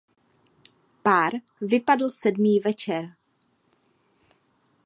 [1.01, 3.05] Pár vypadl sedmý večer.